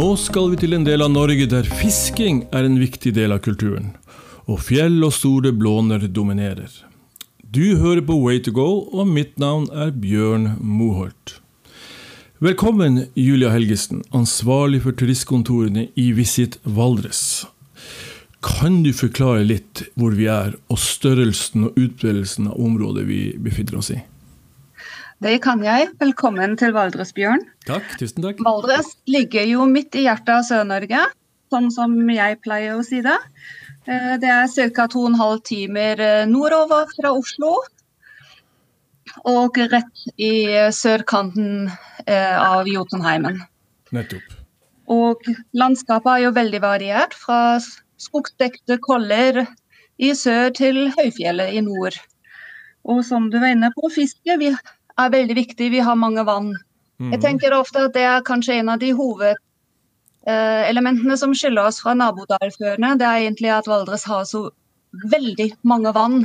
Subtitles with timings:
[0.00, 3.42] Nå skal vi til en del av Norge der fisking er en viktig del av
[3.44, 3.90] kulturen,
[4.48, 6.70] og fjell og store blåner dominerer.
[7.44, 11.34] Du hører på Way to go, og mitt navn er Bjørn Moholt.
[12.40, 17.44] Velkommen, Julia Helgesen, ansvarlig for turistkontorene i Visit Valdres.
[18.40, 23.82] Kan du forklare litt hvor vi er, og størrelsen og utbredelsen av området vi befinner
[23.82, 24.00] oss i?
[25.20, 25.90] Det kan jeg.
[26.00, 27.42] Velkommen til Valdres, Bjørn.
[27.68, 28.38] Takk, tusen takk.
[28.40, 31.02] Valdres ligger jo midt i hjertet av Sør-Norge,
[31.52, 33.18] sånn som jeg pleier å si det.
[33.84, 34.86] Eh, det er ca.
[34.88, 37.52] 2,5 timer eh, nordover fra Oslo.
[39.28, 41.68] Og rett i eh, sørkanten
[42.08, 43.42] av Jotunheimen.
[43.92, 44.40] Nettopp.
[44.88, 47.60] Og landskapet er jo veldig variert, fra
[48.00, 49.44] skogsdekte koller
[50.00, 52.00] i sør til høyfjellet i nord.
[52.88, 54.40] Og som du var inne på, fiske.
[54.98, 55.70] Er veldig viktig.
[55.70, 56.56] Vi har mange vann.
[57.00, 57.12] Mm.
[57.14, 61.92] Jeg tenker ofte at det er kanskje en av de hovedelementene som skiller oss fra
[61.96, 62.98] nabodalførene.
[63.00, 64.40] Det er egentlig at Valdres har så
[64.90, 66.24] veldig mange vann,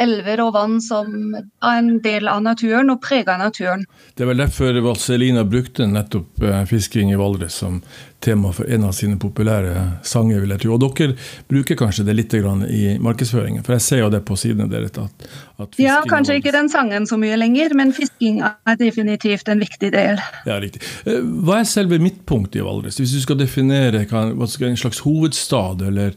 [0.00, 3.86] elver og vann som er en del av naturen og preger naturen.
[4.16, 7.80] Det er vel derfor Vazelina brukte nettopp eh, fisking i Valdres som
[8.22, 9.74] tema for en av sine populære
[10.06, 10.76] sanger, vil jeg tro.
[10.76, 11.16] Og dere
[11.50, 14.94] bruker kanskje det litt i markedsføringen, for jeg ser jo det på sidene deres.
[15.00, 15.26] At,
[15.64, 19.92] at ja, kanskje ikke den sangen så mye lenger, men fisking er definitivt en viktig
[19.96, 20.22] del.
[20.46, 20.84] Ja, riktig.
[21.08, 23.00] Eh, hva er selve midtpunktet i Valdres?
[23.02, 26.14] Hvis du skal definere hva, en slags hovedstad, eller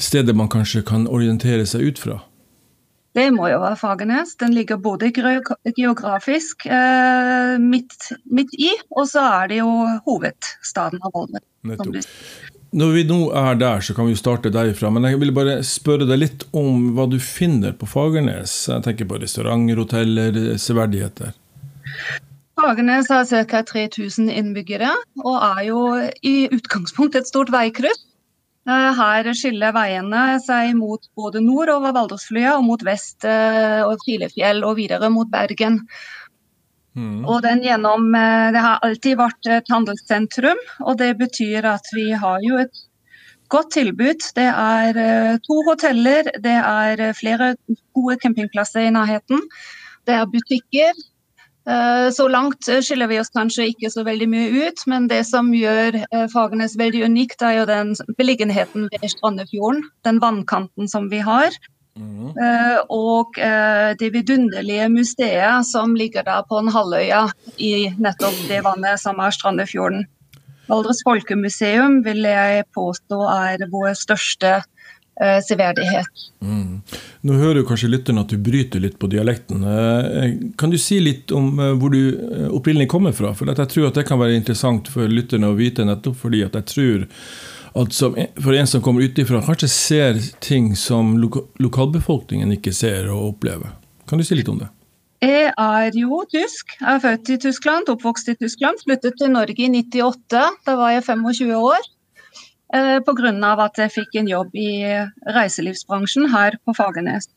[0.00, 2.20] stedet man kanskje kan orientere seg ut fra?
[3.16, 4.36] Det må jo være Fagernes.
[4.38, 9.72] Den ligger både geografisk eh, midt, midt, i, og så er det jo
[10.06, 12.14] hovedstaden av Valdres.
[12.70, 14.92] Når vi nå er der, så kan vi jo starte derifra.
[14.94, 18.54] Men jeg vil bare spørre deg litt om hva du finner på Fagernes.
[18.70, 21.34] Jeg tenker på restauranter, hoteller, severdigheter.
[22.60, 23.64] Fagernes har ca.
[23.66, 24.92] 3000 innbyggere,
[25.24, 25.82] og er jo
[26.22, 28.06] i utgangspunktet et stort veikryss.
[28.68, 34.02] Eh, her skiller veiene seg mot både nord over Valdresflya og mot vest eh, og
[34.04, 35.80] Filefjell og videre mot Bergen.
[36.98, 37.24] Mm.
[37.24, 42.10] Og den gjennom, eh, Det har alltid vært et handelssentrum, og det betyr at vi
[42.12, 42.84] har jo et
[43.48, 44.28] godt tilbud.
[44.36, 47.54] Det er to hoteller, det er flere
[47.96, 49.40] gode campingplasser i nærheten.
[50.06, 50.92] Det er butikker,
[52.12, 55.52] så langt eh, skiller vi oss kanskje ikke så veldig mye ut, men det som
[55.54, 59.84] gjør eh, Fagernes veldig unikt, er jo den beliggenheten ved Strandefjorden.
[60.08, 61.54] Den vannkanten som vi har.
[62.00, 62.30] Mm.
[62.94, 63.34] Og
[64.00, 67.24] det vidunderlige museet som ligger der på en halvøya
[67.58, 70.06] i nettopp det vannet som er Strandefjorden.
[70.70, 74.68] Valdres folkemuseum vil jeg påstå er vår største eh,
[75.44, 76.22] severdighet.
[76.40, 76.80] Mm.
[77.20, 79.64] Nå hører jo kanskje lytteren at du bryter litt på dialekten.
[79.68, 83.34] Eh, kan du si litt om eh, hvor du eh, opprinnelig kommer fra?
[83.36, 86.56] For jeg tror at det kan være interessant for lytterne å vite, nettopp fordi at
[86.56, 87.04] jeg tror
[87.80, 93.12] at som, for en som kommer utifra, kanskje ser ting som loka lokalbefolkningen ikke ser
[93.12, 93.76] og opplever.
[94.10, 94.72] Kan du si litt om det?
[95.20, 96.72] Jeg er jo tysk.
[96.80, 98.80] Jeg er født i Tyskland, oppvokst i Tyskland.
[98.86, 100.46] Flyttet til Norge i 98.
[100.64, 101.90] Da var jeg 25 år.
[102.74, 103.32] Eh, Pga.
[103.64, 104.70] at jeg fikk en jobb i
[105.34, 107.28] reiselivsbransjen her på Fagernes.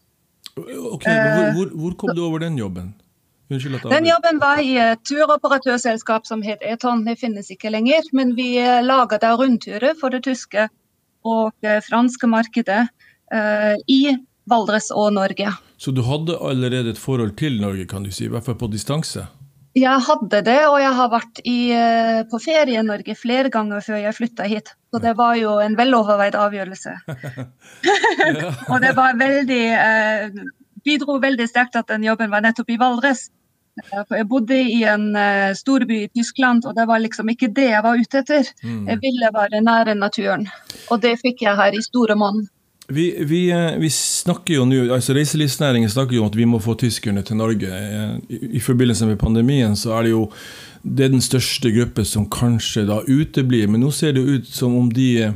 [0.58, 2.94] Ok, hvor, hvor, hvor kom du over den jobben?
[3.50, 7.04] Den jobben var i et turoperatørselskap som het Eton.
[7.06, 10.70] Det finnes ikke lenger, men vi laga da rundturer for det tyske
[11.28, 12.88] og det franske markedet
[13.88, 14.00] i
[14.50, 15.52] Valdres og Norge.
[15.78, 18.72] Så du hadde allerede et forhold til Norge, kan du si, i hvert fall på
[18.72, 19.28] distanse?
[19.74, 23.82] Jeg hadde det, og jeg har vært i, eh, på ferie i Norge flere ganger
[23.82, 24.74] før jeg flytta hit.
[24.94, 26.94] Så det var jo en veloverveid avgjørelse.
[28.72, 30.44] og det var veldig eh,
[30.86, 33.32] bidro veldig sterkt at den jobben var nettopp i Valdres.
[33.82, 37.50] Eh, for jeg bodde i en uh, storby i Tyskland, og det var liksom ikke
[37.56, 38.52] det jeg var ute etter.
[38.62, 38.84] Mm.
[38.92, 40.46] Jeg ville være nære naturen,
[40.92, 42.44] og det fikk jeg her i store monn.
[42.88, 46.60] Vi, vi, eh, vi, snakker jo nå, altså Reiselivsnæringen snakker jo om at vi må
[46.60, 47.70] få tyskerne til Norge.
[47.72, 50.26] Eh, I, I, forbindelse med pandemien så er det jo
[50.84, 53.70] det er den største gruppen som kanskje da uteblir.
[53.72, 55.32] Men nå ser det jo ut som om de,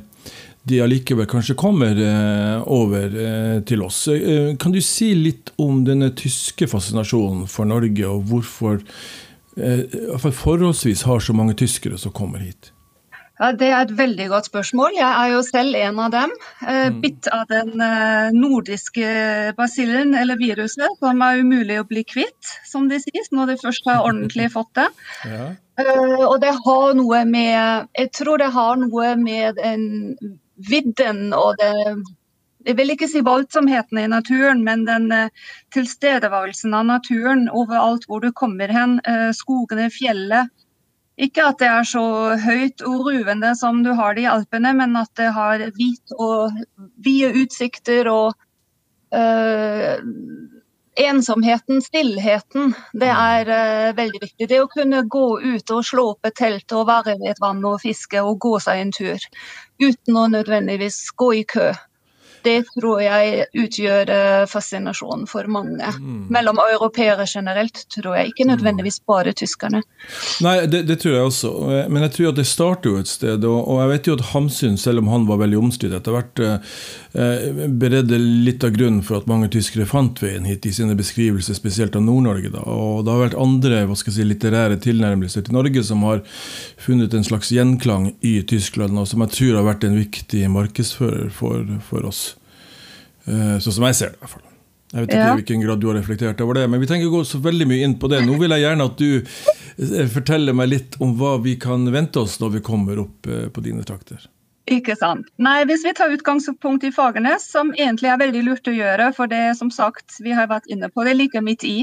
[0.67, 4.03] de allikevel kanskje kommer eh, over eh, til oss.
[4.11, 8.81] Eh, kan du si litt om denne tyske fascinasjonen for Norge, og hvorfor
[9.55, 9.85] eh,
[10.19, 12.73] forholdsvis har så mange tyskere som kommer hit?
[13.37, 14.95] Ja, Det er et veldig godt spørsmål.
[14.97, 16.33] Jeg er jo selv en av dem.
[16.65, 16.97] Eh, mm.
[17.03, 22.89] Bitt av den eh, nordiske basillen eller viruset som er umulig å bli kvitt, som
[22.89, 24.87] de sies, når de først har ordentlig fått det.
[25.29, 25.51] Ja.
[25.77, 29.83] Eh, og det har noe med Jeg tror det har noe med en
[30.57, 31.73] vidden og det
[32.67, 35.05] jeg vil ikke si voldsomheten i naturen, men den
[35.71, 38.97] tilstedeværelsen av naturen overalt hvor du kommer hen.
[39.31, 40.51] skogene, fjellet,
[41.17, 42.03] Ikke at det er så
[42.37, 46.53] høyt og ruvende som du har det i Alpene, men at det har hvit og
[47.01, 48.35] vide utsikter og
[49.17, 49.97] øh,
[50.97, 54.49] ensomheten, stillheten, det er øh, veldig viktig.
[54.49, 57.65] Det å kunne gå ut og slå opp et telt og være ved et vann
[57.65, 59.27] og fiske og gå seg en tur
[59.81, 61.71] uten å nødvendigvis gå i kø
[62.47, 65.91] det tror jeg utgjør eh, fascinasjonen for mange.
[65.99, 66.27] Mm.
[66.33, 68.31] Mellom europeere generelt, tror jeg.
[68.31, 69.83] Ikke nødvendigvis bare tyskerne.
[70.45, 71.53] Nei, det, det, tror jeg også.
[71.91, 73.47] Men jeg tror at det starter jo et sted.
[73.47, 77.67] Og, jeg vet jo at Hamsun, selv om han var veldig omstridt, etter hvert eh,
[77.81, 81.97] beredde litt av grunnen for at mange tyskere fant veien hit i sine beskrivelser, spesielt
[81.99, 82.53] av Nord-Norge.
[82.63, 86.23] Og det har vært andre hva skal jeg si, litterære tilnærmelser til Norge som har
[86.81, 91.31] funnet en slags gjenklang i Tyskland, og som jeg tror har vært en viktig markedsfører
[91.33, 92.36] for, for oss.
[93.27, 94.45] Sånn som jeg ser det, i hvert fall.
[94.87, 95.31] Jeg vet ikke ja.
[95.31, 97.65] i hvilken grad du har reflektert over det, men vi trenger å gå så veldig
[97.67, 98.21] mye inn på det.
[98.23, 102.23] Nå vil jeg gjerne at du eh, forteller meg litt om hva vi kan vente
[102.23, 104.29] oss når vi kommer opp eh, på dine trakter.
[104.71, 105.27] Ikke sant.
[105.43, 109.31] Nei, Hvis vi tar utgangspunkt i Fagernes, som egentlig er veldig lurt å gjøre, for
[109.31, 111.77] det som sagt, vi har vært inne på det like midt i,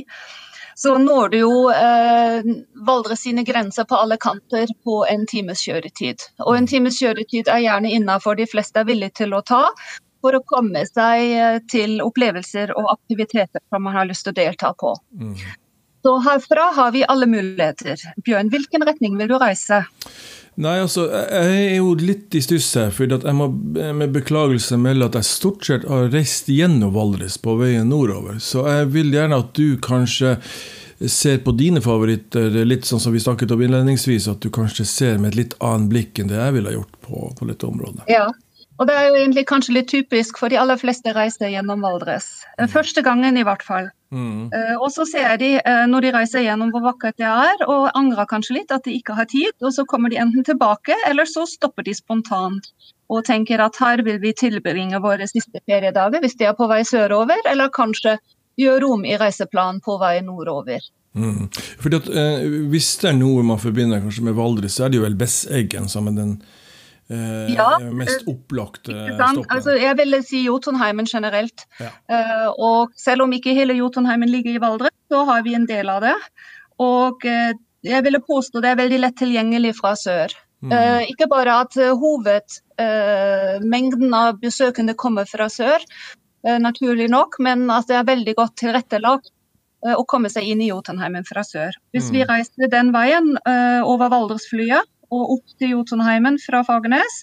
[0.75, 2.41] så når du jo eh,
[2.89, 6.25] Valdres sine grenser på alle kanter på en times kjøretid.
[6.49, 9.69] Og en times kjøretid er gjerne innafor de fleste er villige til å ta
[10.25, 14.39] for å komme seg eh, til opplevelser og aktiviteter som man har lyst til å
[14.41, 14.95] delta på.
[15.21, 15.37] Mm.
[16.05, 18.01] Så herfra har vi alle muligheter.
[18.25, 19.85] Bjørn, hvilken retning vil du reise?
[20.61, 25.09] Nei, altså, Jeg er jo litt i stuss her, for jeg må med beklagelse melde
[25.09, 28.39] at jeg stort sett har reist gjennom Valdres på veien nordover.
[28.39, 30.37] Så jeg vil gjerne at du kanskje
[31.11, 35.19] ser på dine favoritter, litt sånn som vi snakket om innledningsvis, at du kanskje ser
[35.19, 38.07] med et litt annet blikk enn det jeg ville gjort på, på dette området.
[38.13, 38.29] Ja,
[38.79, 42.27] og det er jo egentlig kanskje litt typisk, for de aller fleste reiser gjennom Valdres.
[42.59, 43.91] Eh, første gangen, i hvert fall.
[44.15, 44.51] Mm.
[44.55, 47.89] Uh, og så ser de uh, når de reiser gjennom hvor vakkert det er, og
[47.99, 49.55] angrer kanskje litt at de ikke har tid.
[49.63, 52.71] Og så kommer de enten tilbake, eller så stopper de spontant
[53.13, 56.81] og tenker at her vil vi tilbringe våre siste feriedager hvis de er på vei
[56.89, 58.17] sørover, eller kanskje
[58.61, 60.83] gjøre rom i reiseplanen på vei nordover.
[61.15, 61.47] Mm.
[61.79, 64.99] Fordi at, eh, Hvis det er noe man forbinder kanskje med Valdres, så er det
[64.99, 66.64] jo vel Besseggen som er den eh,
[67.09, 69.51] ja, mest opplagte stoppet?
[69.53, 71.67] Altså, jeg ville si Jotunheimen generelt.
[71.81, 71.91] Ja.
[72.09, 75.89] Uh, og selv om ikke hele Jotunheimen ligger i Valdres, så har vi en del
[75.93, 76.19] av det.
[76.83, 80.29] Og jeg ville påstå det er veldig lett tilgjengelig fra sør.
[80.65, 80.73] Mm.
[81.13, 85.79] Ikke bare at hovedmengden av besøkende kommer fra sør,
[86.43, 89.29] naturlig nok, men at det er veldig godt tilrettelagt
[89.85, 91.73] å komme seg inn i Jotunheimen fra sør.
[91.93, 92.15] Hvis mm.
[92.17, 93.37] vi reiser den veien
[93.85, 97.21] over Valdresflyet, og opp til Jotunheimen fra Fagernes,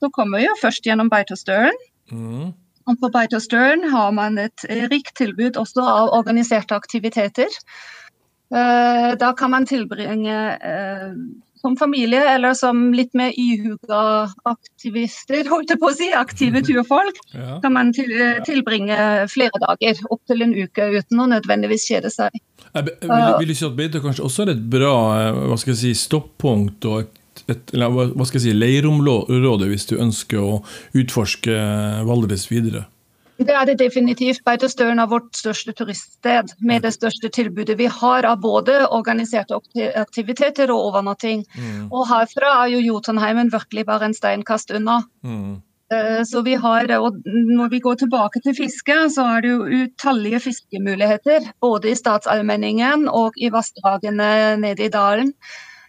[0.00, 1.76] så kommer vi jo først gjennom Beitostølen.
[2.12, 2.52] Mm.
[2.84, 7.50] Og på Beitostølen har man et rikt tilbud også av organiserte aktiviteter.
[8.52, 11.14] Uh, da kan man tilbringe uh,
[11.64, 17.22] som familie eller som litt mer ihuga aktivister, holdt jeg på å si, aktive turfolk,
[17.32, 17.56] ja.
[17.64, 18.98] kan man til, eh, tilbringe
[19.32, 22.36] flere dager, opptil en uke, uten å nødvendigvis kjede seg.
[22.74, 23.08] Jeg vil,
[23.40, 24.92] vil si at Beite kanskje også er et bra
[25.32, 29.88] hva skal jeg si, stoppunkt og et et, eller, hva skal jeg si, leirområde hvis
[29.90, 30.58] du ønsker å
[30.96, 31.56] utforske
[32.08, 32.86] Valdres videre?
[33.36, 34.44] Det er det definitivt.
[34.46, 39.58] Beitostølen er vårt største turiststed, med det største tilbudet vi har av både organiserte
[39.98, 41.42] aktiviteter og overnatting.
[41.58, 41.88] Mm.
[41.90, 45.00] Og herfra er jo Jotunheimen virkelig bare en steinkast unna.
[45.26, 45.58] Mm.
[45.92, 49.82] Eh, så vi har, og Når vi går tilbake til fiske, så er det jo
[49.82, 51.50] utallige fiskemuligheter.
[51.60, 55.34] Både i statsallmenningen og i vassdragene nede i dalen.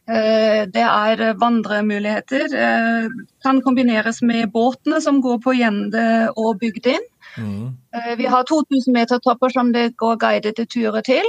[0.05, 2.53] Eh, det er vandremuligheter.
[2.53, 3.09] Eh,
[3.41, 7.01] kan kombineres med båtene som går på gjende og Bygdin.
[7.37, 7.73] Mm.
[7.95, 11.25] Eh, vi har 2000 meter topper som det går guidede turer til.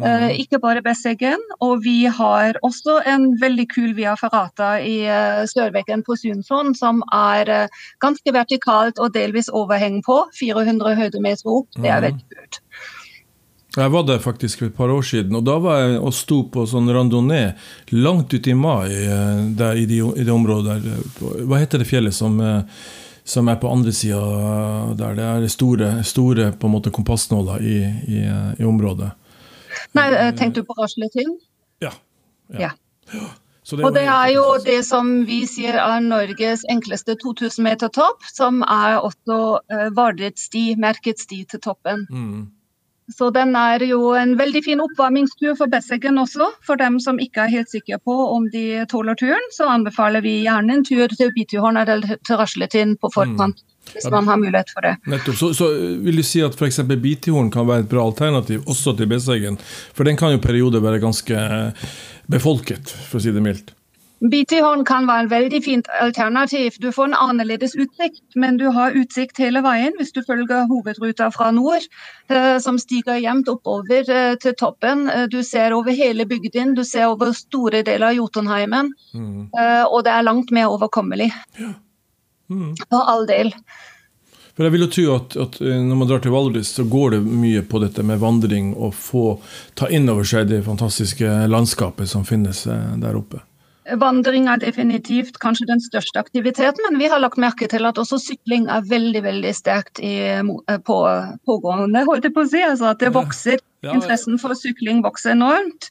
[0.00, 0.32] Mm.
[0.42, 1.38] Ikke bare Besseggen.
[1.60, 5.04] Og vi har også en veldig kul via Ferrata i
[5.46, 7.68] Sørveggen på Sundsson, som er
[8.02, 10.24] ganske vertikalt og delvis overheng på.
[10.34, 11.68] 400 høydemeter opp.
[11.76, 12.06] Det er mm.
[12.08, 12.60] veldig kult.
[13.74, 16.42] Jeg var der faktisk for et par år siden, og da var jeg og sto
[16.50, 17.54] på sånn randonee
[17.90, 21.00] langt ute i mai eh, der, i, de, i, det området der.
[21.42, 22.62] Hva heter det fjellet som, eh,
[23.26, 24.22] som er på andre sida
[24.94, 25.18] der?
[25.18, 27.78] Det er store, store på en måte kompassnåler i,
[28.14, 28.24] i,
[28.62, 29.10] i området.
[29.98, 31.40] Nei, eh, Tenkte du på Rasletind?
[31.82, 31.96] Ja.
[32.54, 32.70] ja.
[33.10, 33.26] ja.
[33.64, 38.20] Det og det er jo det som vi sier er Norges enkleste 2000 meter topp,
[38.28, 39.38] som er også
[39.96, 42.04] Vardets sti, merket sti til toppen.
[42.12, 42.42] Mm.
[43.12, 46.48] Så den er jo en veldig fin oppvarmingstur for Besseggen også.
[46.64, 50.38] For dem som ikke er helt sikre på om de tåler turen, så anbefaler vi
[50.46, 53.60] gjerne en tur til Bituhorn eller til Rasletin på forkant.
[53.60, 53.70] Mm.
[53.92, 54.94] Hvis man har mulighet for det.
[55.12, 55.36] Nettopp.
[55.36, 55.68] Så, så
[56.00, 56.80] vil du si at f.eks.
[56.88, 59.60] Bitihorn kan være et bra alternativ også til Besseggen?
[59.92, 61.36] For den kan jo perioder være ganske
[62.32, 63.73] befolket, for å si det mildt?
[64.24, 66.78] BT-horn kan være en veldig fint alternativ.
[66.80, 71.28] Du får en annerledes utsikt, men du har utsikt hele veien hvis du følger hovedruta
[71.34, 71.84] fra nord,
[72.32, 75.08] eh, som stiger jevnt oppover eh, til toppen.
[75.12, 78.92] Eh, du ser over hele bygden, du ser over store deler av Jotunheimen.
[79.12, 79.40] Mm.
[79.90, 81.28] Og det er langt mer overkommelig.
[81.60, 81.74] Ja.
[82.48, 82.72] Mm.
[82.88, 83.52] For all del.
[84.54, 87.24] For jeg vil jo tro at, at, Når man drar til Valdres, så går det
[87.24, 89.24] mye på dette med vandring og få
[89.76, 93.42] ta inn over seg det fantastiske landskapet som finnes der oppe.
[94.00, 98.16] Vandring er definitivt kanskje den største aktiviteten, men vi har lagt merke til at også
[98.22, 100.98] sykling er veldig veldig sterkt i, eh, på,
[101.44, 102.04] pågående.
[102.08, 103.60] holdt jeg på å si, altså At det vokser.
[103.60, 103.90] Ja.
[103.90, 105.90] Ja, Interessen for sykling vokser enormt.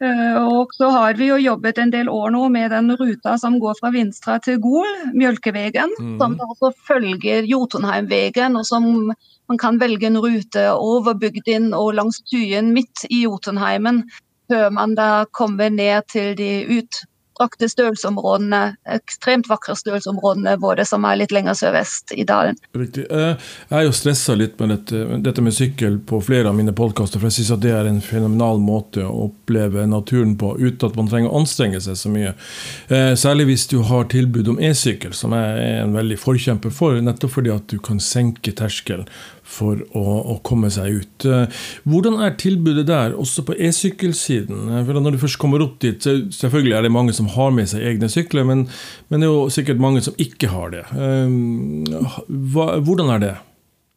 [0.00, 3.58] Eh, og så har vi jo jobbet en del år nå med den ruta som
[3.60, 5.90] går fra Vinstra til Gol, Mjølkevegen.
[5.98, 6.16] Mm.
[6.22, 9.12] Som også følger Jotunheimvegen, og som
[9.50, 14.04] man kan velge en rute over bygden og langs Tyen midt i Jotunheimen
[14.50, 21.20] før man da kommer ned til de utdrakte stølsområdene, ekstremt vakre stølsområdene våre som er
[21.22, 22.58] litt lenger sørvest i dalen.
[22.76, 23.06] Riktig.
[23.06, 23.38] Eh,
[23.70, 27.22] jeg er jo stressa litt med dette, dette, med sykkel på flere av mine podkaster,
[27.22, 31.10] for jeg syns det er en fenomenal måte å oppleve naturen på uten at man
[31.10, 32.34] trenger å anstrenge seg så mye.
[32.90, 36.98] Eh, særlig hvis du har tilbud om e-sykkel, som jeg er en veldig forkjemper for,
[37.00, 39.06] nettopp fordi at du kan senke terskelen
[39.50, 40.04] for å,
[40.34, 41.26] å, komme seg ut.
[41.26, 44.70] Eh, hvordan er tilbudet der, også på e-sykkelsiden?
[44.70, 47.52] Eh, for Når du først kommer opp dit, så selvfølgelig er det mange som har
[47.54, 48.66] med seg egne sykler, men,
[49.10, 50.84] men det er jo sikkert mange som ikke har det.
[50.94, 51.38] Eh,
[52.54, 53.36] hva, hvordan er det?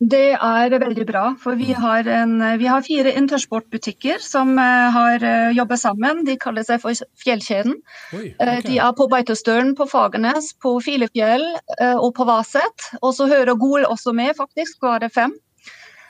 [0.10, 1.24] Det er veldig bra.
[1.40, 5.24] For vi har, en, vi har fire intersportbutikker som har
[5.56, 6.26] jobbet sammen.
[6.28, 7.78] De kaller seg for Fjellkjeden.
[8.18, 8.66] Oi, okay.
[8.68, 11.46] De er på Beitostølen, på Fagernes, på Filefjell
[11.94, 12.90] og på Vaset.
[13.00, 14.82] Og så hører Gol også med, faktisk.
[14.82, 15.38] Så er det fem.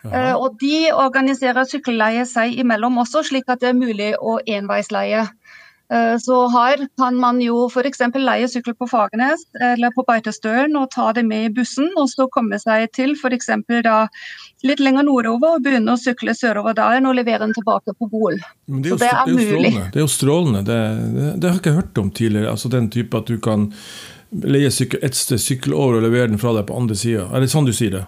[0.03, 5.23] Uh, og de organiserer sykkelleie seg imellom også, slik at det er mulig å enveisleie.
[5.93, 8.01] Uh, så her kan man jo f.eks.
[8.17, 12.25] leie sykkel på Fagernes eller på Beitostølen og ta det med i bussen, og så
[12.33, 13.51] komme seg til f.eks.
[14.65, 18.39] litt lenger nordover og begynne å sykle sørover dalen og levere den tilbake på Gol.
[18.65, 19.73] Det så det er, mulig.
[19.93, 20.63] Det er jo strålende.
[20.65, 20.81] Det,
[21.13, 22.51] det, det, har jeg ikke hørt om tidligere.
[22.51, 23.69] altså Den type at du kan
[24.33, 27.27] leie sykkel ett sted, sykle over og levere den fra deg på andre sida.
[27.29, 28.05] Er det sånn du sier det?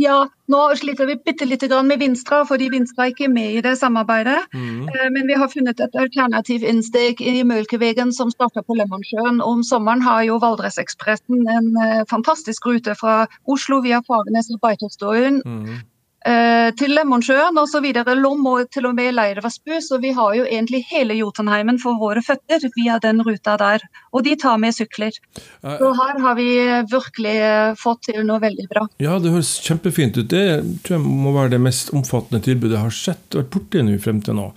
[0.00, 0.16] Ja,
[0.52, 3.74] nå sliter vi bitte lite grann med Vinstra, fordi Vinstra er ikke med i det
[3.80, 4.38] samarbeidet.
[4.54, 4.88] Mm.
[4.88, 9.40] Eh, men vi har funnet et alternativ innsteg i Mølkevegen som starter på Lemonsjøen.
[9.44, 15.42] Om sommeren har jo Valdresekspressen en eh, fantastisk rute fra Oslo via Fagernes og Beitostølen.
[15.46, 15.80] Mm.
[16.22, 17.88] Eh, til Lemonsjøen osv.
[18.14, 19.74] Lom og til og med Leirvassbu.
[19.82, 23.82] Så vi har jo egentlig hele Jotunheimen for våre føtter via den ruta der.
[24.12, 25.18] Og de tar med sykler.
[25.62, 26.48] Så her har vi
[26.92, 27.34] virkelig
[27.80, 28.86] fått til noe veldig bra.
[29.02, 30.30] Ja, det høres kjempefint ut.
[30.30, 30.44] Det
[30.84, 34.22] tror jeg må være det mest omfattende tilbudet jeg har sett vært borti nå frem
[34.22, 34.48] til nå.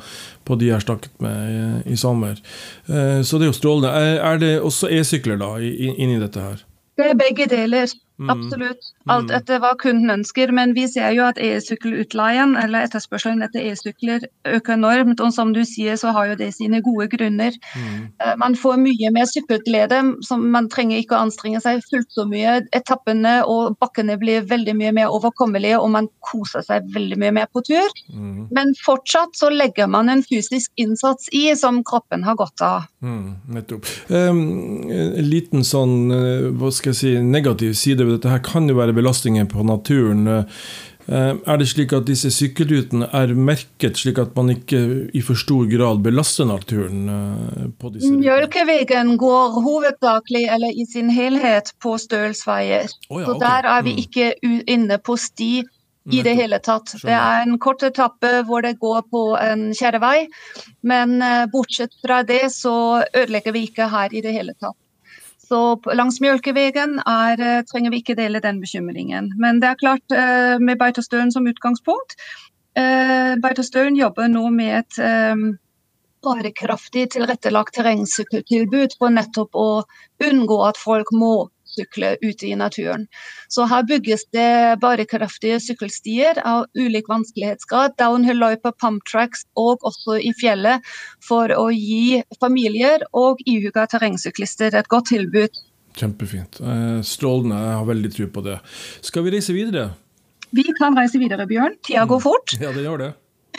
[0.45, 2.37] På de jeg har snakket med i sommer.
[2.85, 3.93] Eh, så det er jo strålende.
[4.21, 6.65] Er det også e-sykler da inni dette her?
[6.95, 7.89] Det er begge deler.
[8.17, 8.29] Mm.
[8.29, 8.91] Absolutt.
[9.11, 9.35] Alt mm.
[9.37, 10.51] etter hva kunden ønsker.
[10.55, 15.21] Men vi ser jo at e-sykkelutleien, eller etterspørselen etter e-sykler, øker enormt.
[15.23, 17.57] Og som du sier, så har jo det sine gode grunner.
[17.75, 18.07] Mm.
[18.23, 20.01] Eh, man får mye mer sykkelglede.
[20.31, 22.61] Man trenger ikke å anstrenge seg fullt så mye.
[22.75, 27.51] Etappene og bakkene blir veldig mye mer overkommelige, og man koser seg veldig mye mer
[27.51, 27.91] på tur.
[28.13, 28.47] Mm.
[28.55, 32.87] Men fortsatt så legger man en fysisk innsats i som kroppen har godt av.
[33.03, 33.89] Mm, nettopp.
[34.09, 34.41] Um,
[35.21, 38.95] liten sånn, eh, hva skal jeg si, negativ side ved dette her kan jo være
[38.95, 40.27] belastninger på naturen.
[41.05, 44.79] Eh, er det slik at disse sykkelrutene er merket, slik at man ikke
[45.13, 47.03] i for stor grad belaster naturen?
[47.13, 52.89] Eh, på disse Mjølkevegen går hovedsakelig eller i sin helhet på stølsveier.
[53.09, 54.03] Oh ja, Så der er vi mm.
[54.05, 55.53] ikke inne på sti
[56.13, 56.95] i det hele tatt.
[57.01, 60.25] Det er en kort etappe hvor det går på en kjerrevei,
[60.85, 64.77] men eh, bortsett fra det så ødelegger vi ikke her i det hele tatt.
[65.45, 65.59] Så
[65.93, 69.31] langs Mjølkevegen er, eh, trenger vi ikke dele den bekymringen.
[69.37, 72.17] Men det er klart, eh, med Beitostølen som utgangspunkt
[72.75, 74.97] eh, Beitostølen jobber nå med et
[76.25, 79.83] bærekraftig tilrettelagt terrengsykkeltilbud for nettopp å
[80.25, 83.05] unngå at folk må sykle ute i naturen.
[83.51, 90.33] Så her bygges det bærekraftige sykkelstier av ulik vanskelighetsgrad, downhill-løyper, pump tracks og også i
[90.39, 90.83] fjellet,
[91.23, 95.61] for å gi familier og ihuga terrengsyklister et godt tilbud.
[95.95, 96.59] Kjempefint.
[96.59, 97.59] Eh, strålende.
[97.61, 98.57] Jeg har veldig tro på det.
[99.05, 99.89] Skal vi reise videre?
[100.55, 101.79] Vi kan reise videre, Bjørn.
[101.83, 102.55] Tida går fort.
[102.59, 103.11] Ja, det gjør det.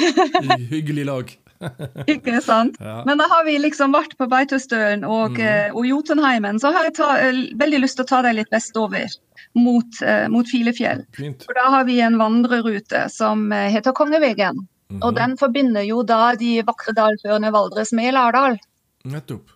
[0.74, 1.32] Hyggelig lag.
[2.14, 2.76] Ikke sant?
[2.80, 3.00] Ja.
[3.06, 5.74] Men da har vi liksom vært på Beitostølen og, mm.
[5.76, 9.08] og Jotunheimen, så har jeg ta, eh, veldig lyst til å ta deg litt vestover
[9.56, 11.02] mot, eh, mot Filefjell.
[11.16, 11.44] Fint.
[11.48, 14.62] For da har vi en vandrerute som eh, heter Kongevegen.
[14.92, 15.02] Mhm.
[15.02, 18.58] Og den forbinder jo da de vakre dalførene Valdres med Lardal.
[19.06, 19.48] Nettopp.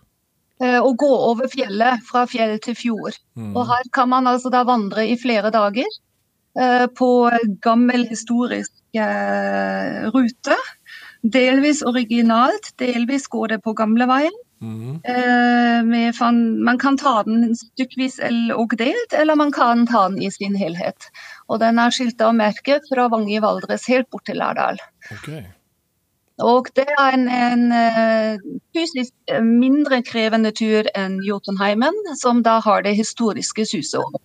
[0.63, 3.15] eh, Og gå over fjellet fra fjell til fjord.
[3.39, 3.53] Mm.
[3.55, 5.87] Og her kan man altså da vandre i flere dager
[6.59, 7.09] eh, på
[7.63, 10.57] gammel historisk eh, rute.
[11.21, 14.33] Delvis originalt, delvis går det på gamleveien.
[14.61, 15.01] Mm.
[15.03, 16.21] Eh,
[16.65, 18.19] man kan ta den stykkevis
[18.53, 21.09] og delt, eller man kan ta den i sin helhet.
[21.49, 24.81] Og den er skilta og merket fra Vang i Valdres helt bort til Lærdal.
[25.11, 25.33] Ok.
[26.45, 28.41] Og det er en, en eh,
[28.75, 34.21] fysisk eh, mindre krevende tur enn Jotunheimen, som da har det historiske suset over.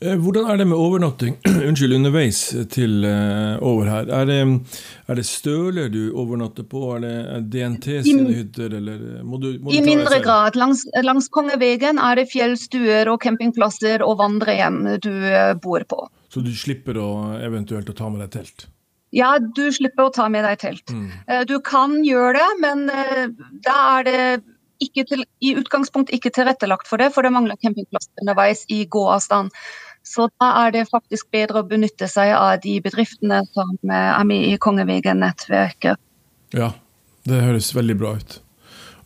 [0.00, 2.42] Eh, Hvordan er det med overnatting Unnskyld, underveis
[2.72, 4.12] til over her?
[4.20, 4.38] Er det,
[5.08, 6.84] er det støler du overnatter på?
[6.96, 7.16] Er det
[7.54, 10.58] DNT sine hytter, eller må du, må du I mindre grad.
[10.58, 15.12] Langs, langs Kongevegen er det fjellstuer og campingplasser og vandrehjem du
[15.62, 16.06] bor på.
[16.32, 18.66] Så du slipper å eventuelt å ta med deg telt?
[19.14, 20.90] Ja, du slipper å ta med deg telt.
[20.90, 21.08] Mm.
[21.26, 23.26] Eh, Du kan gjøre det, men eh,
[23.64, 24.20] da er det
[25.08, 29.54] til, i utgangspunkt ikke tilrettelagt for det, for det mangler campingplass underveis i gåavstand.
[30.06, 34.26] Så da er det faktisk bedre å benytte seg av de bedriftene som eh, er
[34.28, 36.02] med i Kongevegen-nettverket.
[36.54, 36.72] Ja,
[37.26, 38.40] det høres veldig bra ut.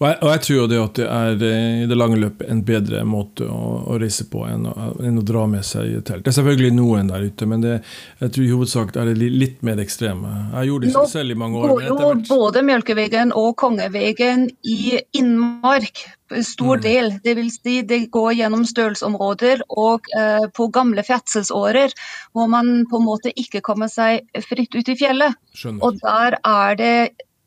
[0.00, 2.62] Og jeg, og jeg tror det at det er eh, i det lange løpet en
[2.64, 4.72] bedre måte å, å reise på enn å,
[5.04, 6.24] enn å dra med seg telt.
[6.24, 7.74] Det er selvfølgelig noen der ute, men det,
[8.22, 10.32] jeg tror i hovedsak er det litt mer ekstreme.
[10.54, 11.74] Jeg gjorde det selv i mange år.
[11.74, 16.06] går men jo både Mjølkevegen og Kongevegen i innmark.
[16.46, 16.82] Stor Mm.
[16.82, 17.08] del.
[17.24, 21.90] Det vil si det går gjennom stølsområder og eh, på gamle ferdselsårer
[22.32, 25.34] hvor man på en måte ikke kommer seg fritt ut i fjellet.
[25.52, 25.82] Skjønner.
[25.82, 26.94] Og der er det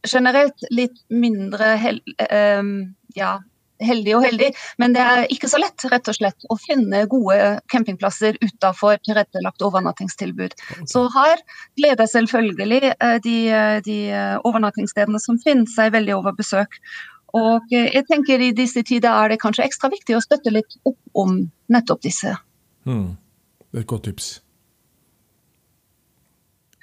[0.10, 2.62] generelt litt mindre hel, eh,
[3.15, 3.33] ja,
[3.83, 7.38] heldig og heldig, men det er ikke så lett rett og slett å finne gode
[7.72, 10.55] campingplasser utenfor tilrettelagt overnattingstilbud.
[10.88, 11.41] Så her
[11.79, 13.39] gleder selvfølgelig eh, de,
[13.88, 13.98] de
[14.43, 16.79] overnattingsstedene som finnes seg veldig over besøk.
[17.33, 20.77] Og eh, jeg tenker i disse tider er det kanskje ekstra viktig å støtte litt
[20.85, 21.39] opp om
[21.74, 22.35] nettopp disse.
[22.85, 23.16] Mm.
[23.74, 24.35] Det er et godt tips.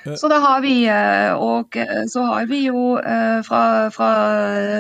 [0.00, 4.12] Så da har vi, eh, og eh, så har vi jo eh, fra, fra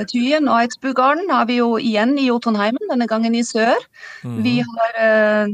[0.08, 3.76] Tyen og Eidsbugarden har vi jo igjen i Jotunheimen, denne gangen i sør.
[4.24, 4.38] Mm.
[4.46, 5.50] Vi har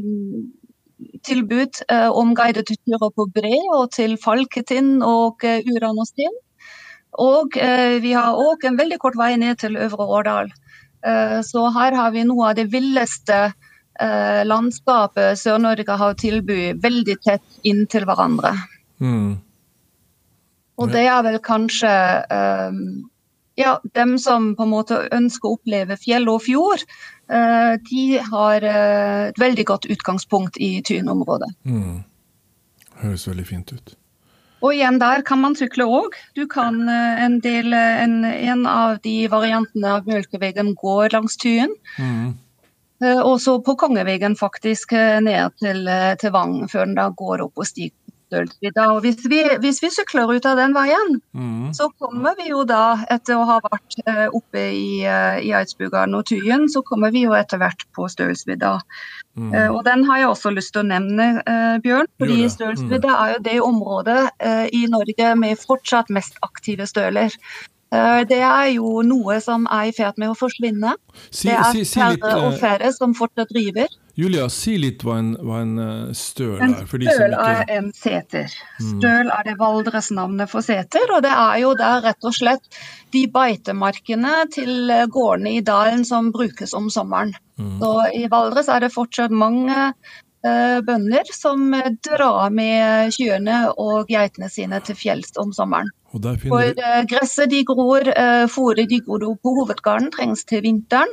[1.26, 1.80] tilbud
[2.14, 6.36] om guidede turer på Bre og til Falketind og Uranåstind.
[7.18, 7.56] Og
[8.02, 10.52] vi har òg en veldig kort vei ned til Øvre Årdal.
[11.44, 13.40] Så her har vi noe av det villeste
[14.46, 18.54] landskapet Sør-Norge har å tilby, veldig tett inntil hverandre.
[19.02, 19.36] Mm.
[20.76, 21.90] Og det er vel kanskje
[22.30, 22.80] um,
[23.56, 26.82] ja, dem som på en måte ønsker å oppleve fjell og fjord,
[27.32, 31.52] uh, de har uh, et veldig godt utgangspunkt i Tyn-området.
[31.64, 32.02] Mm.
[33.00, 33.96] Høres veldig fint ut.
[34.64, 36.14] Og igjen der kan man sykle òg.
[36.34, 41.74] Du kan eh, en del en, en av de variantene av Mjølkevegen går langs Tyen.
[42.00, 42.30] Mm.
[43.04, 45.84] Uh, Og så på Kongevegen faktisk ned til,
[46.18, 47.94] til Vang, før den da går opp og stiger.
[48.26, 48.86] Stølsvidda.
[48.94, 51.72] Og hvis vi, hvis vi sykler ut av den veien, Mm.
[51.74, 56.14] så kommer vi jo da, etter å ha vært eh, oppe i, eh, i Eidsbugarden
[56.18, 58.80] og Tyen, så kommer vi jo etter hvert på Stølsvidda.
[59.36, 59.52] Mm.
[59.54, 61.42] Eh, og den har jeg også lyst til å nevne,
[61.84, 62.08] Bjørn.
[62.18, 62.48] Fordi.
[62.50, 64.20] Stølsvidda er jo det området
[64.72, 67.34] i Norge med fortsatt mest aktive støler.
[68.26, 70.96] Det er jo noe som er i ferd med å forsvinne.
[71.30, 73.86] Si, Det er si, si færre og færre som fortsatt driver.
[74.16, 76.70] Julia, si litt hva en, hva en eh, støl er.
[76.78, 78.54] Som støl ikke er en seter.
[78.80, 78.86] Mm.
[78.94, 82.78] Støl er det Valdres-navnet for seter, og det er jo der rett og slett
[83.12, 87.34] de beitemarkene til eh, gårdene i dalen som brukes om sommeren.
[87.60, 87.74] Mm.
[87.82, 91.68] Så I Valdres er det fortsatt mange eh, bønder som
[92.08, 95.92] drar med kyrne og geitene sine til fjells om sommeren.
[96.12, 101.10] For eh, gresset de gror, uh, fôret de gror på hovedgarden trengs til vinteren.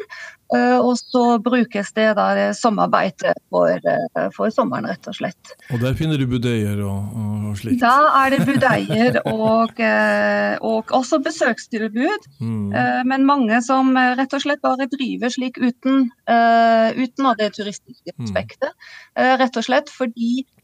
[0.53, 5.53] eh, og så brukes det da sommerbeite for, eh, for sommeren, rett og slett.
[5.73, 7.79] Og der finner du budeier og, og, slikt.
[7.81, 12.27] Da er det budeier og, eh, og også besøkstilbud.
[12.39, 12.73] Mm.
[12.73, 17.37] eh, Men mange som eh, rett og slett bare driver slik uten, eh, uten av
[17.41, 18.25] det turistiske Mm.
[18.27, 18.69] aspektet.
[19.17, 20.62] Eh, Rett og slett fordi eh,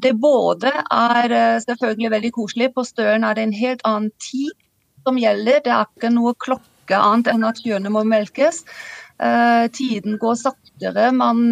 [0.00, 4.52] det både er eh, selvfølgelig veldig koselig, på Støren er det en helt annen tid
[5.06, 5.62] som gjelder.
[5.64, 8.64] Det er ikke noe klokke annet enn at kjønnet må melkes.
[9.14, 11.12] Uh, tiden går saktere.
[11.14, 11.44] Man,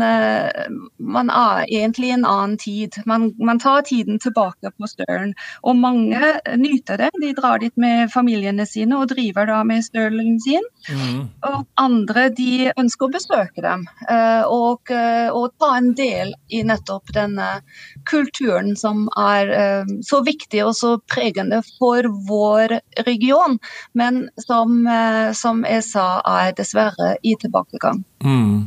[0.99, 2.99] man, er egentlig i en annen tid.
[3.07, 5.37] Man, man, tar tiden tilbake på Støren.
[5.63, 7.13] Og mange nyter det.
[7.23, 10.67] De drar dit med familiene sine og driver da med Stølen sin.
[10.89, 11.29] Mm.
[11.49, 17.13] Og andre de ønsker å besøke dem uh, og, og, ta en del i nettopp
[17.15, 17.49] denne
[18.09, 19.53] kulturen som er
[20.07, 23.59] så viktig og så pregende for vår region,
[23.99, 24.87] men som,
[25.39, 28.03] som jeg sa er dessverre i tilbakegang.
[28.25, 28.65] Mm.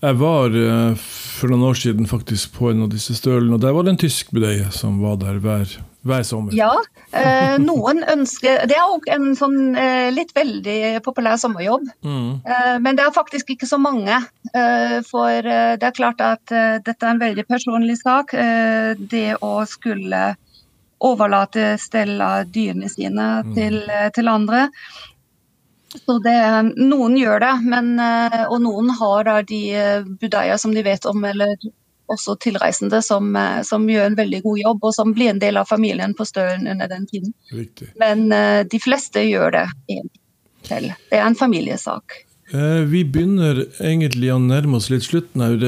[0.00, 3.74] Jeg var eh, for noen år siden faktisk på en av disse stølene, og der
[3.76, 5.74] var det en tysk budeie som var der hver,
[6.06, 6.54] hver sommer.
[6.56, 6.72] Ja,
[7.12, 11.88] eh, noen ønsker Det er òg en sånn eh, litt veldig populær sommerjobb.
[12.04, 12.30] Mm.
[12.44, 14.16] Eh, men det er faktisk ikke så mange.
[14.54, 18.32] Eh, for eh, det er klart at dette er en veldig personlig sak.
[19.10, 20.20] det å skulle
[21.00, 23.54] overlate stell av dyrene sine mm.
[23.56, 23.78] til,
[24.14, 24.66] til andre.
[25.90, 26.36] Så det,
[26.78, 29.62] noen gjør det, men, eh, og noen har da de
[30.20, 31.56] budeia som de vet om, eller
[32.10, 35.60] også tilreisende som, eh, som, gjør en veldig god jobb, og som blir en del
[35.60, 37.34] av familien på Stølen under den tiden.
[37.52, 37.92] Riktig.
[38.00, 38.28] Men
[38.70, 39.66] de fleste gjør det
[40.68, 40.92] selv.
[41.10, 42.20] Det er en familiesak.
[42.50, 45.60] Vi begynner egentlig å nærme oss litt slutten her.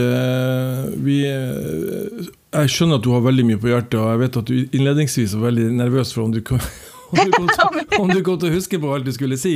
[0.99, 4.57] Vi, jeg skjønner at du har veldig mye på hjertet, og jeg vet at du
[4.65, 6.43] innledningsvis var veldig nervøs for om du
[7.13, 9.55] om du, kom om du kom til å huske på alt du skulle si.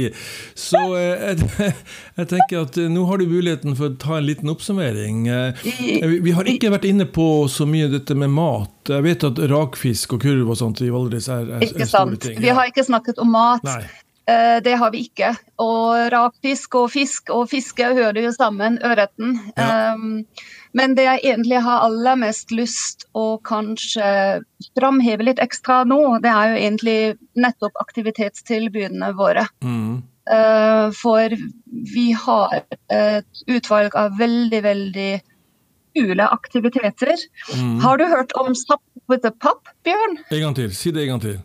[0.58, 1.72] Så eh, jeg,
[2.18, 5.26] jeg, tenker at eh, nå har du muligheten for å ta en liten oppsummering.
[5.32, 5.68] Eh,
[6.24, 8.74] vi har ikke vært inne på så mye dette med mat.
[8.92, 12.40] Jeg vet at rakfisk og kurv og sånt i Valdres er, er, er store ting.
[12.44, 13.64] Vi har ikke snakket om mat.
[13.66, 13.84] Nei.
[14.26, 15.28] Det har vi ikke.
[15.62, 19.36] Og rakfisk og fisk og fiske hører jo sammen, ørreten.
[19.54, 19.94] Ja.
[19.94, 20.24] Um,
[20.76, 24.08] men det jeg egentlig har aller mest lyst å kanskje
[24.76, 26.98] framheve litt ekstra nå, det er jo egentlig
[27.40, 29.46] nettopp aktivitetstilbudene våre.
[29.64, 30.02] Mm.
[30.26, 31.32] Uh, for
[31.94, 32.58] vi har
[32.92, 35.10] et utvalg av veldig, veldig
[35.96, 37.16] kule aktiviteter.
[37.54, 37.78] Mm.
[37.80, 40.18] Har du hørt om SAP with a pop, Bjørn?
[40.28, 40.74] En gang til.
[40.76, 41.38] Si det en gang til.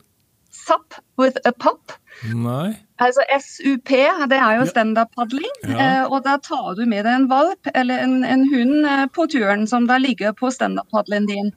[0.51, 1.95] SAP with a pop.
[2.29, 2.75] Nei.
[3.01, 3.89] Altså SUP,
[4.29, 5.55] det er jo standup-padling.
[5.65, 5.77] Ja.
[5.77, 9.25] Eh, og da tar du med deg en valp eller en, en hund eh, på
[9.31, 11.49] turen som da ligger på standup-padelen din.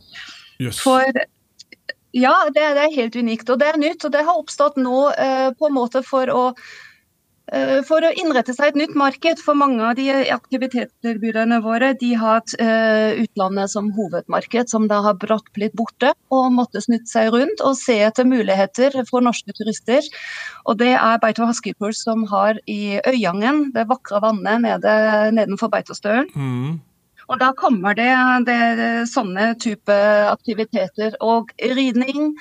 [0.63, 0.81] Yes.
[0.81, 1.05] For
[2.15, 3.51] ja, det, det, er helt unikt.
[3.51, 4.05] Og det er nytt.
[4.07, 6.45] Og det har oppstått nå eh, på en måte for å
[7.85, 9.41] for å innrette seg et nytt marked.
[9.45, 15.03] For mange av de aktivitetstilbyderne våre de har hatt uh, utlandet som hovedmarked, som da
[15.05, 16.15] har brått blitt borte.
[16.33, 20.09] Og måtte snytte seg rundt og se etter muligheter for norske turister.
[20.65, 24.99] Og det er Beito Haskipurs som har i Øyangen, det vakre vannet nede,
[25.37, 26.31] nedenfor Beitostølen.
[26.35, 26.81] Mm.
[27.29, 28.11] Og da kommer det,
[28.49, 28.61] det
[29.13, 29.95] sånne type
[30.33, 31.17] aktiviteter.
[31.25, 32.35] Og ridning,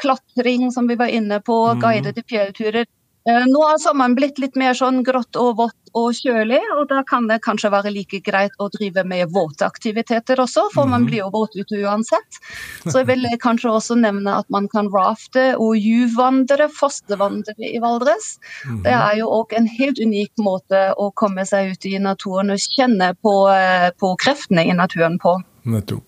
[0.00, 1.84] klatring, som vi var inne på, mm.
[1.84, 2.97] guidede fjellturer Eh,
[3.28, 7.26] nå har sommeren blitt litt mer sånn grått og vått og kjølig, og da kan
[7.28, 11.08] det kanskje være like greit å drive med våteaktiviteter også, for man mhm.
[11.08, 12.40] blir jo våt ute uansett.
[12.84, 18.36] Så jeg vil kanskje også nevne at man kan rafte og juvvandre, fostervandre i Valdres.
[18.66, 18.82] Mhm.
[18.86, 22.68] Det er jo òg en helt unik måte å komme seg ut i naturen og
[22.76, 25.38] kjenne på, eh, på kreftene i naturen på.
[25.68, 26.04] Nettopp.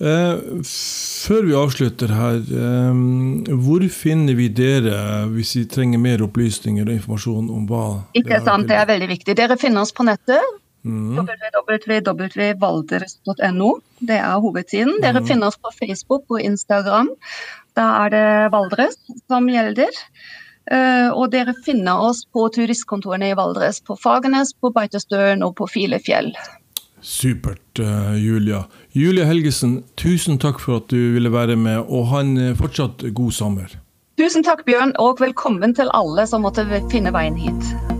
[0.00, 0.34] Eh,
[0.68, 2.92] før vi avslutter her, eh,
[3.64, 7.84] hvor finner vi dere hvis vi trenger mer opplysninger og informasjon om hva
[8.18, 9.32] Ikke sant, det er veldig viktig.
[9.38, 10.42] Dere finner oss på nettet.
[10.82, 11.22] Mm.
[11.22, 13.70] www.valdres.no.
[14.02, 14.94] Det er hovedsiden.
[15.02, 15.26] Dere mm.
[15.28, 17.08] finner oss på Facebook og Instagram.
[17.78, 18.96] Da er det Valdres
[19.30, 19.92] som gjelder.
[20.70, 25.66] Uh, og dere finner oss på turistkontorene i Valdres, på Fagernes, på Beitostølen og på
[25.66, 26.30] Filefjell.
[27.02, 28.62] Supert, uh, Julia.
[28.94, 33.06] Julia Helgesen, tusen takk for at du ville være med, og ha en eh, fortsatt
[33.16, 33.72] god sommer.
[34.20, 37.91] Tusen takk, Bjørn, og velkommen til alle som måtte finne veien hit.